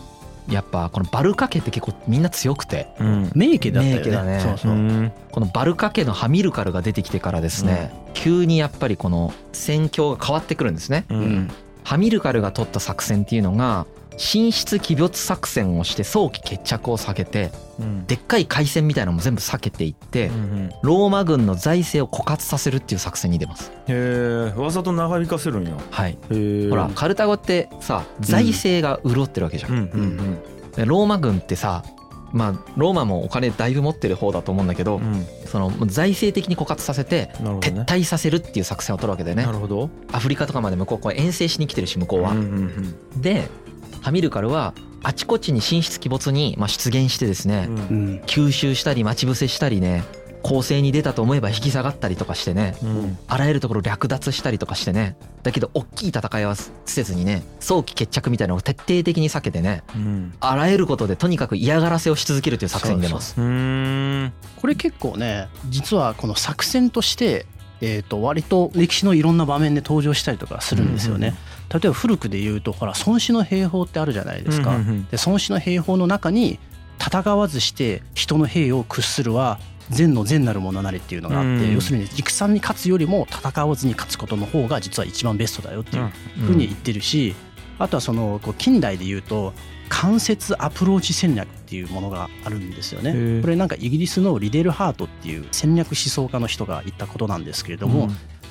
[0.49, 3.31] やっぱこのバルカ家って結構みんな強くて、うん。
[3.35, 4.01] 名家だったよね。
[4.01, 4.41] 名家だね。
[4.41, 5.13] そうそう、うん。
[5.33, 11.05] このバルカ家のハミルカルが出てきてからですね、急にやっぱりこの戦況が変わってくるんですね。
[11.11, 11.51] ううんん。
[11.85, 18.07] ハミルカルが取った作戦っていうのが進出鬼没作戦をして早期決着を避けてうん。
[18.07, 23.71] でっかい海戦みたいなのも全部避けていってうんローマ軍の財政を枯渇させるっていう作戦に出ます。
[23.89, 25.77] へえわざと長引かせるんや。
[25.91, 26.19] はい。
[26.71, 29.73] ほらカルタゴってさ財政が潤ってるわけじゃん。
[29.73, 29.79] うん。
[29.79, 30.39] うん
[30.77, 31.85] でローマ軍ってさ
[32.33, 35.01] まあローマもお金だいぶ持ってる方だと思うんだけど、
[35.47, 39.47] その財政的に枯渇させて撤退させるっていう作戦を取るわけだよね。
[39.47, 39.89] なるほど。
[40.13, 42.35] アフリカとかまで向こうこう遠征しに来てるし向こうは、
[43.17, 43.49] で
[44.07, 47.77] ハミルカルはあちこちに進出鬼没に、まあ、出現してですね、うん。
[47.77, 50.05] うん吸収したり待ち伏せしたりね
[50.43, 53.19] 攻勢に出たと思えば引き下がったりとかしてねうん。
[53.27, 60.35] あらゆるところ略奪したりとかしてねだけど大きい戦いはせずにね早期決着みたいなのを徹底的に避けてねうん。
[60.39, 63.35] あらゆることでとにかく嫌がらせをし続けるという作戦に出ます。
[63.35, 63.41] こ
[64.69, 67.45] れ結構ね実はこの作戦として、
[67.81, 71.35] えー、と割と歴史のいろんな場面で登場したりとかするんですよね。
[71.73, 74.77] 例えば古くで言うとほら孫子の兵法ってあるじゃないですか。
[74.77, 75.07] うんうんうん。
[75.07, 76.59] で孫子の兵法の中に
[76.99, 79.59] 戦わずして人の兵を屈するは
[79.91, 81.75] 善の善なるものなりっていうのがあって、うん。
[81.75, 87.35] 要するに戦に勝つよりも戦わずに勝つことの方が実は一番ベストだよっていうふうに言ってるし、
[87.79, 89.53] あとはそのこう近代で言うと
[89.89, 93.41] 間接アプローチ戦略っていうものがあるんですよね。
[93.43, 98.09] これなんかイギリスのリデルハートっていう戦略思想家の人が言ったことなんですけれども、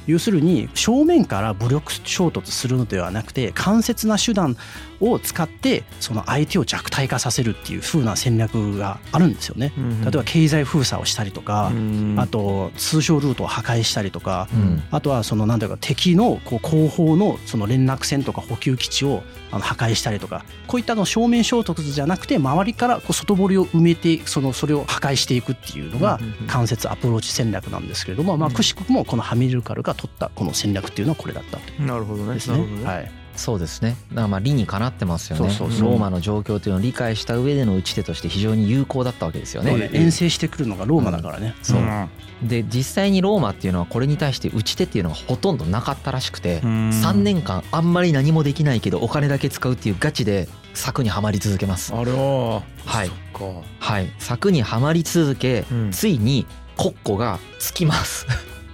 [0.08, 4.58] 要するに正面から武力衝突するのではなくて間接な手段
[5.00, 9.74] を使ってその相手を弱体化させるっていう風な戦略があるんですよね。
[10.02, 11.72] 例えば経済封鎖をしたりとか、
[12.18, 14.48] あと通商ルートを破壊したりとか、
[14.91, 32.36] あとはその何ていうか敵のこう後方のその連絡線とか補給基地をあの破壊したりとかこういったの正面衝突じゃなくて周りからこう外堀を埋めてそのそれを破壊していくっていうのが間接アプローチ戦略なんですけれども、まあ、くしくもこのハミルカルが取ったこの戦略っていうのはこれだったとなるほどね。
[32.36, 32.84] ですね。
[32.84, 33.12] はい。
[33.36, 33.98] そうですね。
[34.10, 35.50] だからまあ理にかなってますよね。
[35.50, 35.90] そうそうそう。
[35.90, 39.76] ローマの状況というのを理解した上での打ち手として非常に有効だったわけですよね。
[39.78, 39.90] ね。
[39.94, 41.56] 遠征してくるのがローマだからね。
[41.62, 41.80] そう。
[41.80, 42.10] うん。
[42.48, 46.90] で実際にローマっていうのはこれに対して打ち手っていうのがほとんどなかったらしくてうん。
[46.90, 51.94] 3年間あんまり何もできないけどお金だけ使うっていうガチで策にはまり続けます。
[51.94, 52.62] あれは。
[52.86, 53.08] はい。
[53.08, 53.62] そっか。
[53.80, 54.12] はい。
[54.20, 55.92] 策にはまり続けうん。
[55.92, 56.46] ついに
[56.78, 58.26] 国庫がつきます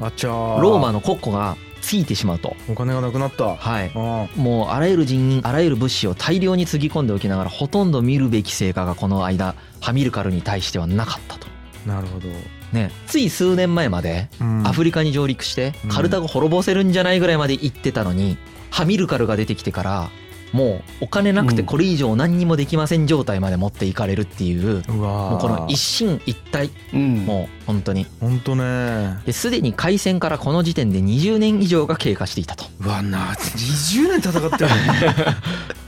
[0.02, 3.56] あちゃーローマの国庫がついてしまうとお金がなくなった。
[3.56, 11.48] はいあもうあらゆる人員あらゆる物資を大量につぎ込んでおきながらほとんど見るべき成果がこの間ハミルカルに対してはなかったと。
[11.86, 12.28] なるほど。
[12.72, 18.38] ね、つい数年前までうんアフリカに上陸してうんカルタゴ滅ぼせるんじゃないぐらいまで行ってたのに
[18.70, 20.10] ハミルカルが出てきてから
[20.52, 26.70] もうお金なくてこれ以上何にもできません状態まで持っていかれるっていううもうこの一進一退。
[26.94, 27.26] うん。
[27.26, 28.06] もう本当に。
[28.20, 29.20] ほんとね。
[29.26, 32.66] ですでに開戦からこの時点で20年以上が経過していたと。
[32.82, 34.76] うわな20年戦ってるの？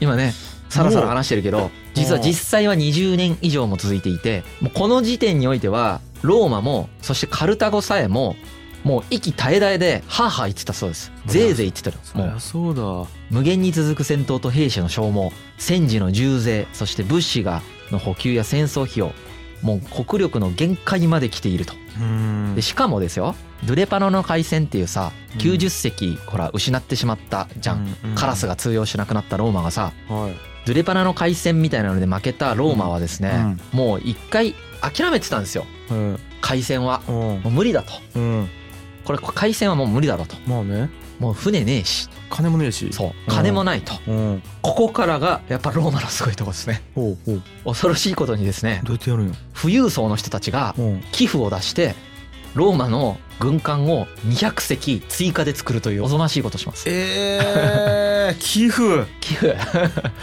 [0.00, 0.34] 今ね
[0.68, 8.34] さらさら話してるけど実は実際は20年以上も続いていてもうこの時点においてはローマもそしてカルタゴさえも
[8.84, 11.10] もう息絶え絶えでハーハー言ってたそうです。
[11.26, 13.08] ぜいぜい言ってたもうそうだ。
[13.30, 19.12] 無限に続く戦闘と兵士の消耗戦時の重税そして物資がの補給や戦争費用
[19.62, 21.72] もう国力の限界まで来ていると。
[21.98, 22.54] うん。
[22.54, 25.40] でしかもですよドゥレパノの海戦っていうさうん。
[25.40, 27.96] 90隻ほら失ってしまったじゃん。
[28.14, 30.34] カラスが通用しなくなったローマがさはい。
[30.66, 35.66] ドゥレパナの海戦みたいなので負けたローマはですね、もう一回諦めてたんですよ。
[35.90, 36.18] うん。
[36.40, 37.02] 海戦は。
[37.06, 37.14] うん。
[37.14, 37.92] もう無理だと。
[38.16, 38.48] うん
[39.04, 40.36] これ海戦はもう無理だろうと。
[40.46, 40.90] まあね。
[41.20, 42.08] もう船ねえし。
[42.30, 42.92] 金もねえし。
[42.92, 43.12] そう。
[43.28, 43.94] 金もないと。
[44.08, 44.42] うん。
[44.62, 46.82] ここからがやっぱローマのすごいとこですね。
[47.64, 49.34] 恐ろしいことにですねどうやってやるんや？
[49.54, 51.02] 富裕層の人たちがうん。
[51.12, 51.94] 寄付を出して
[52.54, 56.88] ローマの軍艦を200隻追加で作るというおぞましいことをします。
[56.88, 59.04] えー、 寄付。
[59.20, 59.56] 寄付。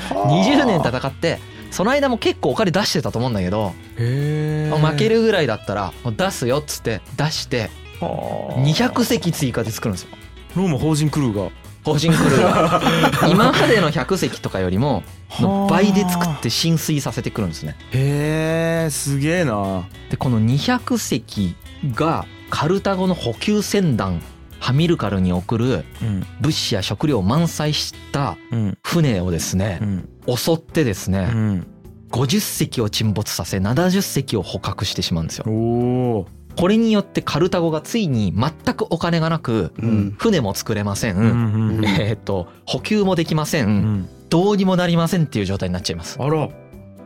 [0.10, 1.40] 20年戦って
[1.72, 7.70] その間も結構お金出してたと思うんだけど負けるぐらいだったら出すよっつって出して
[8.06, 10.10] 200隻追加で作るんですよ。
[10.56, 11.52] ローマ法人クルーが。
[11.84, 12.82] 法人クルーが。
[13.30, 15.04] 今までの100隻とかよりも
[15.40, 17.76] の倍で作って浸水させてくるんですね。
[17.92, 19.84] へえすげえな。
[20.10, 21.56] でこの200隻
[21.96, 24.22] がカルタゴの補給船団
[24.60, 26.26] ハミルカルに送るうん。
[26.40, 28.78] 物資や食料を満載したうん。
[28.84, 30.10] 船をですねうん。
[30.38, 31.68] 襲ってですうねん
[32.12, 35.46] 50隻を沈没させ70隻を捕獲してしまうんですよ。
[35.48, 40.16] おおこれによってカルタゴがついに全くお金がなくうん。
[40.18, 44.10] 船も作れません、うんうんえーっと補給もできません、うん。
[44.30, 46.18] どうにもなりませんっていう状態になっちゃいます。
[46.20, 46.50] あら。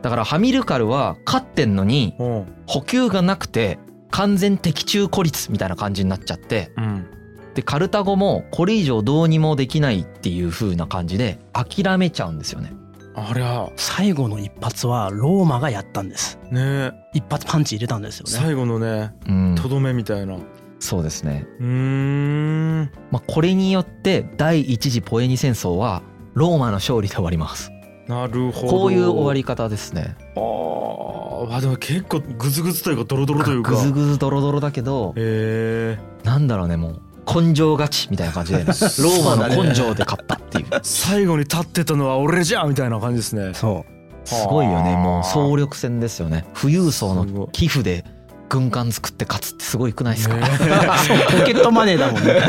[0.02, 2.44] だからハミルカルは勝ってんのにうん。
[2.66, 3.78] 補給がなくて
[4.10, 7.06] 完全的中孤立みたいな感じになっちゃってうん。
[7.54, 12.74] でカルタゴもこれ以上どうにもできないっていう風な感じで諦めちゃうんですよね
[13.18, 16.38] ありゃ最後の一発はローマがやったんです。
[16.50, 16.92] ね。
[17.14, 18.32] 一発パンチ入れたんですよね。
[18.32, 19.54] 最後のねうん。
[19.54, 20.36] とどめみたいな。
[20.36, 20.40] う
[20.78, 22.90] そうですね、ーん。
[23.10, 26.02] まあ、これによって第一次ポエニ戦争は
[26.34, 27.72] ローマの勝利で終わります。
[28.06, 28.72] なるほど。
[28.72, 30.14] こういう終わり方ですね。
[30.36, 31.56] あー。
[31.56, 33.70] あでも結構グズグズというかドロドロというか。
[33.70, 40.66] ぐずぐずドロドロだけどへえなんだろうねもう根性勝ちみたいな感じで ローマの根性で勝ったっていう。
[40.82, 43.52] 最後に立ってたのは俺じゃみたいな感じですね。
[43.54, 43.96] そう。
[44.28, 44.96] すごいよね。
[44.96, 46.44] もう総力戦ですよね。
[46.54, 48.04] 富裕層の寄付で
[48.48, 50.42] 軍艦作って勝つってすごいくないですか、ね
[51.38, 52.40] ポケットマネーだもんね。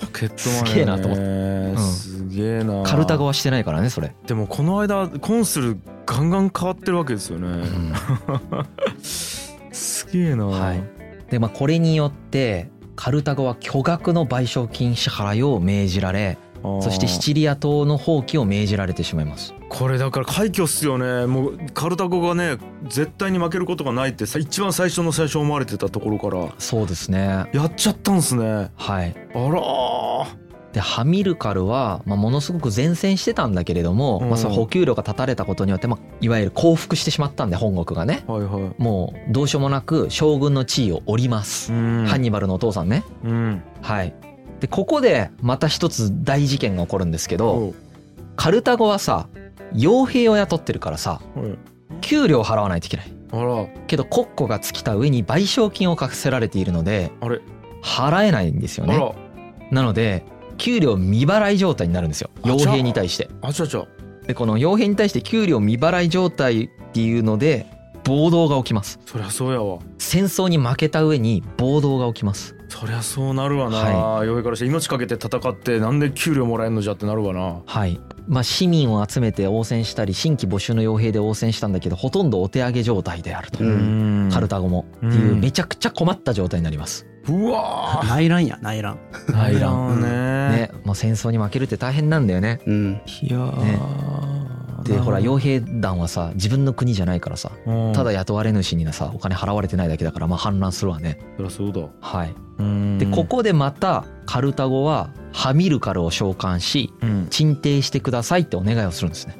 [0.00, 0.68] ポケットマネーね。
[0.68, 1.76] すげえなと思って。
[1.78, 2.82] すげえな。
[2.82, 7.92] カルタゴはしてないからねそれ、でもこの間コンスルガンガン変わってるわけですよね、うん。
[9.72, 10.82] すげえな、はい。
[11.30, 16.38] でまあこれによってカルタゴは巨額の賠償金支払いを命じられ
[16.80, 19.54] そしてシチリア島の放棄を命じられてしまいます。
[19.68, 21.26] これだから快挙っすよね。
[21.26, 26.52] もうカルタゴがね絶対に負けることがないってさ一番最初の最初思われてたところから。
[26.58, 27.46] そうですね。
[27.52, 28.70] やっちゃったんすね。
[28.74, 29.14] はい。
[29.32, 30.45] あらー
[30.76, 34.28] でハミルカルは、まあ、ものすごく善戦してたんだけれども、うん。
[34.28, 38.24] まあ、その補給路が断たれたことによって、まあ、いわゆる降伏してしまったんで本国がね。
[38.26, 38.74] はいはい。
[38.76, 42.04] もうどうしようもなく将軍の地位を降ります、うん。
[42.04, 43.04] ハンニバルのお父さんね。
[43.24, 43.62] うん。
[43.80, 44.14] はい。
[44.60, 47.72] でここでまた一つ大事件が起こるんですけど
[48.36, 49.28] カルタゴはさ
[49.72, 51.56] 傭兵を雇ってるからさはい。
[52.02, 53.10] 給料払わないといけない。
[53.86, 57.40] けど国庫が尽きた上に賠償金を課せられているのであれ。
[57.82, 59.00] 払えないんですよね。
[59.70, 62.30] なので給料未払い状態になるんですよ。
[62.42, 63.28] あ傭兵に対して。
[63.42, 63.86] あちゃちゃ
[64.26, 67.66] でこの傭兵に対して給料未払い状態っていうので
[68.04, 69.00] 暴動が起きます。
[69.06, 69.78] そりゃそうやわ。
[69.98, 72.56] 戦争に負けた上に暴動が起きます。
[72.68, 77.62] そりゃそうなるわな、は傭兵からして命かけて戦ってなんで給料もらえんのじゃってなるわな。
[77.64, 78.00] はい。
[78.28, 84.86] まあ市民を集めて応戦したり新規募集の傭兵で応戦したんだけどほとんどお手上げ状態であると、カルタゴも。
[84.98, 85.40] っていううん。
[85.40, 88.08] めちゃくちゃ困った状態になります、うわー。
[88.08, 88.98] 内乱や内乱。
[89.28, 90.00] 内乱。
[90.00, 90.08] ね。
[90.68, 92.60] ねもう戦争に負けるって大変なんだよね。
[92.66, 93.00] うん。
[93.22, 94.46] いやー。
[94.86, 97.50] でほらよ傭兵団はさ自分の国じゃないからさ
[97.92, 101.18] ただ雇われ主になさお金払われてないだけだからまあ反乱するわね。
[101.36, 101.88] そりゃそうだ。
[102.00, 102.34] はい。
[102.58, 102.98] うん。
[102.98, 107.26] でここでまたカルタゴはハミルカルを召喚しうん。
[107.30, 109.36] 鎮定してくださいってお願いをするんですね。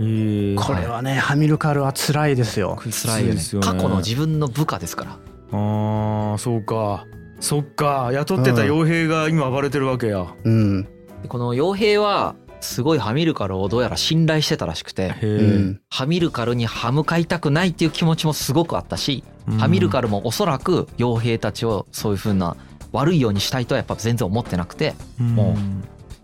[0.00, 0.60] えー。
[0.60, 2.76] これはねハミルカルは辛いですよ。
[2.76, 3.40] 辛いよね。
[3.62, 5.18] 過去の自分の部下ですから
[5.52, 7.06] あーそうか。
[7.40, 8.10] そっか。
[8.12, 10.82] 雇ってた傭兵が今暴れてるわけや、うん。
[11.22, 15.14] でこの傭兵はすごいハミルカルをどうやら信頼してたらしくて
[15.90, 19.22] ハミルカルに歯向かいたくないっていう気持ちもすごくあったし、
[19.58, 22.56] ハミルカルもおそらく傭兵たちをそういう風な
[22.92, 25.56] 悪いようにしたいとはやっぱ全然思ってなくても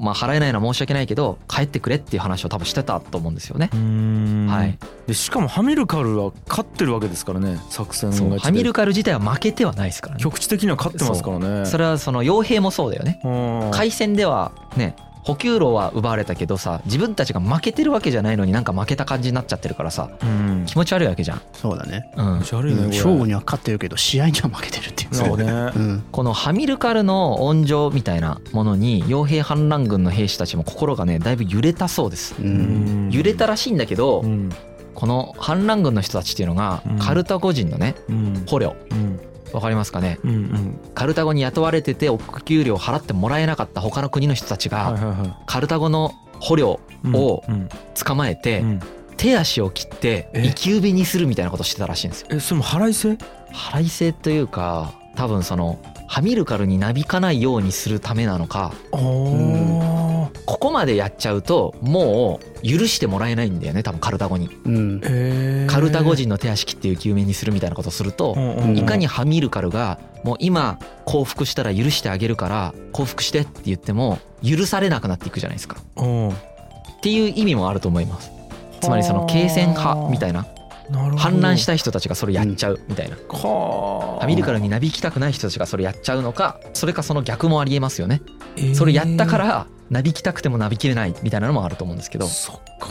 [0.00, 3.70] まあ払えないのは申し訳ないけど帰ってくれっていう話を多分してたと思うんですよね。
[3.72, 4.46] うん。
[4.48, 10.22] はい、でしかもハミルカルは勝ってるわけですからね作戦がハミルカル自体は負けてはないですからね。
[10.22, 11.66] 局地的には勝ってますからね。
[11.66, 13.20] それはその傭兵もそうだよね。
[13.24, 13.70] うん。
[13.70, 20.64] 海戦ではね補給路は奪われたけどさ自分たちが負けてるわけじゃないのになんか負けた感じになっちゃってるからさうん。
[20.66, 21.42] 気持ち悪いわけじゃん。
[21.52, 22.10] そうだね。
[22.16, 22.38] うん。
[22.38, 25.44] 気持ち悪いね勝負には勝ってるけど試合には負けてるっていうそうね。
[25.44, 26.04] うん。
[26.10, 32.34] このハミルカルの温情みたいなものに傭兵反乱軍の兵士たちも心がねだいぶ揺れたそうです。
[32.38, 33.10] ううんん。
[33.10, 34.50] 揺れたらしいんだけど、うん。
[34.94, 36.98] この反乱軍の人たちっていうのがうん。
[36.98, 38.44] カルタゴ人のねうん。
[38.46, 38.74] 捕虜。
[38.90, 39.20] うん
[39.52, 40.18] わかりますかね？
[40.24, 40.80] うんうん。
[40.94, 44.98] カルタゴに雇われててお給料払ってもらえなかった他の国の人たちが
[45.46, 47.68] カルタゴの捕虜うんをうん。
[48.02, 48.80] 捕まえてうん。
[49.16, 50.42] 手足を切ってえ？
[50.48, 52.28] 生き埋めにするみたいなことをしてたらしいんですよ。
[52.30, 53.18] えそれも払い制
[53.52, 55.78] 払い制というか多分その
[56.10, 58.72] ハミルカルになびかないようにするためなのか。
[58.90, 64.50] ああここまでやっちゃうともう許してもらえないんだよね多分カルタゴに。
[64.64, 65.00] うん。
[65.04, 65.72] えー。
[65.72, 75.76] カルタゴ人の手足切って生き埋めにするみたいなことをするとうんうんいかにハミルカルがもう今降伏したら許してあげるから降伏してって言っても許されなくなっていくじゃないですか。
[75.94, 76.28] うん。
[76.30, 76.32] っ
[77.02, 78.32] ていう意味もあると思います。
[78.80, 80.44] つまりその継戦派みたいな
[80.90, 81.16] なるほど。
[81.16, 83.16] 反乱したい人たちがそれやっちゃうみたいな。
[83.16, 88.22] はハミルカルになびきたくない人たちがそれやっちゃうのかそれかその逆もありえますよね。
[88.56, 88.74] えー。
[88.74, 92.26] それやったからなびきたくてもなびきれないみたいなのもあると思うんですけど。
[92.26, 92.88] そっか。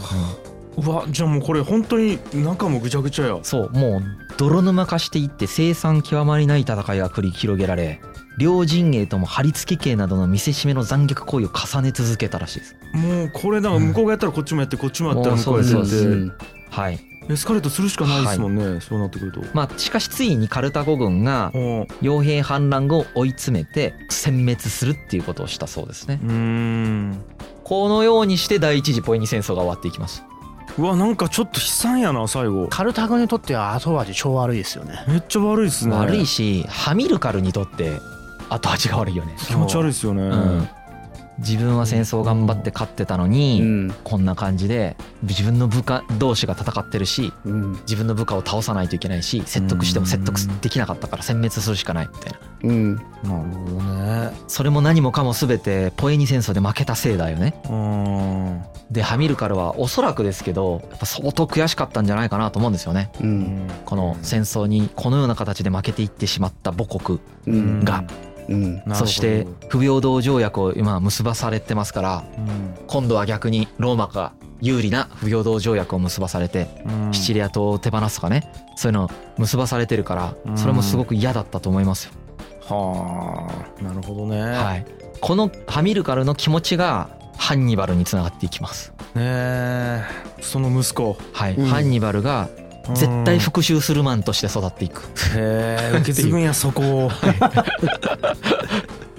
[0.78, 4.02] うわじゃあもうこれ本当に中もぐちゃぐちゃやそうもう
[4.38, 8.00] 泥沼化していって生産極まりない戦いが繰り広げられ
[8.38, 12.78] 両陣営とも貼り付け系などの見せしめの残虐行為を重ね続けたらしいです。
[12.94, 15.74] もうこれだから向こうがやったらこっちもやってこっちもやったら向こうやって。
[15.74, 18.82] もうやそうですってはいエスカレートするしかないですもんね。
[18.82, 19.42] そうなってくると。
[19.54, 21.52] まあしかしついにカルタゴ軍が
[22.02, 26.20] 傭兵反乱軍を追い詰めて殲滅するっていうことをしたそうですね。
[26.24, 27.24] うーん。
[27.63, 30.24] このようにして第一次ポエニ戦争が終わっていきます。
[30.78, 32.68] うわなんかちょっと悲惨やな最後。
[32.68, 35.04] カルタゴにとっては後味超悪いですよね。
[35.08, 35.96] めっちゃ悪いっすね。
[35.96, 38.00] 悪いしハミルカルにとって
[38.50, 39.36] 後味が悪いよね。
[39.38, 40.70] 気持ち悪いっすよね、うん
[41.39, 43.95] 自分は戦争頑張って勝ってたのに、うん。
[44.04, 47.71] こんな感じで自分の部下同士が戦ってるしうん。
[47.82, 52.39] 自分の部下を倒さないといけないし説得しても説得できなかったから殲滅するしかないみたいな。
[52.63, 52.95] うん。
[52.95, 54.32] なるほどね。
[54.47, 57.62] それも何もかも全てポエニ戦争で負けたせいだよね。
[57.69, 58.62] うん。
[58.91, 63.12] でハミルカルはおそらくですけどやっぱ相当悔しかったんじゃないかなと思うんですよね。
[63.21, 63.67] うん。
[63.86, 67.84] この戦争にこのような形で負けていってしまった母国うん。
[67.84, 68.04] が
[68.94, 72.86] そして不平等条約を今結ばされてますからうん。
[72.88, 77.14] 今度は逆にローマが有利な不平等条約を結ばされてうん。
[77.14, 80.58] シチリア島を手放すとかねそういうの結ばされてるからうん。
[80.58, 82.14] それもすごく嫌だったと思いますよ。
[82.62, 83.48] は
[83.80, 84.86] あなるほどね、はい、
[85.22, 88.94] このハミルカルの気持ちがハンニバルにつながっていきます。
[89.16, 90.04] ねえ。
[90.42, 91.18] その息子。
[91.32, 91.66] はい、うん。
[91.66, 92.50] ハンニバルが
[92.94, 95.04] 絶対復讐するマンとして育っていく。
[95.36, 97.12] へえ受け継ぐんやそこを。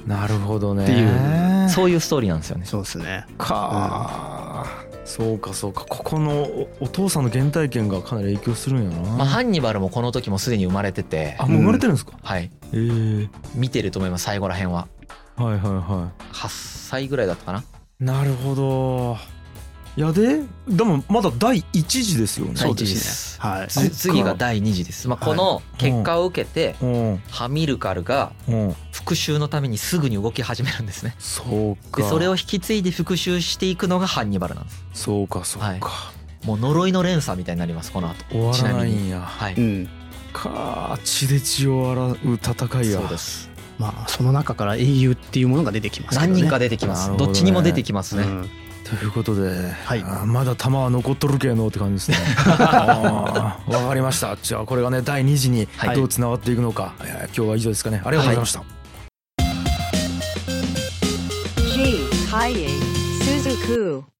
[0.06, 0.84] なるほどね。
[0.84, 2.64] っていうそういうストーリーなんですよね。
[2.66, 3.26] そうですね。
[3.38, 4.66] か、
[5.04, 5.84] そうかそうか。
[5.88, 14.88] ここのおお父さんの原体験がかなり影響するんやな、まあ、ハンニバルもこの時もすでに生まれてて、あもう生まれてるんですか、はい、へえ見てると思います最後らへんは。
[15.36, 16.48] はいはいは8
[16.88, 17.60] 歳ぐらいだったかな。
[17.60, 17.62] い
[18.00, 19.14] なるほど。
[19.14, 19.39] い
[19.96, 22.54] やででもまだ第一次ですよね。
[22.56, 23.68] 第一次そうでですすはい。
[23.68, 27.22] つ次が第2次です、まあ、この結果を受けてうん。
[27.28, 28.74] ハミルカルがうん。
[28.92, 31.14] 復讐のためにすぐに動き始めるんですね。
[31.18, 32.02] そうか。
[32.02, 34.84] でそれを引き継いで復讐していくのがハンニバルなんです。
[34.94, 36.46] そうかそうか、はい。
[36.46, 38.24] もう呪いの連鎖みたいになりますこの後。
[38.30, 39.88] 終わらないちなみんやはい、うん。
[40.32, 43.00] か血で血を洗う戦いや。
[43.00, 43.50] そうです。
[43.78, 46.32] まあその中から英雄っていうものが出てきますけどね。
[46.34, 47.16] 何人か出てきます、ね。
[47.16, 48.50] どっちにも出てきますね、うん
[48.84, 50.04] ということで、はい。
[50.26, 52.26] まだ弾は残っとるけのって感じですね。
[52.46, 54.36] わかりました。
[54.42, 55.96] じゃあこれがね第2次にはい。
[55.96, 57.08] どうつながっていくのか、い。
[57.08, 58.02] や今日は以上ですかね。
[58.04, 58.64] ありがとうございました、
[61.56, 62.08] G.
[62.30, 62.68] Kaye
[63.20, 64.19] Suzuku.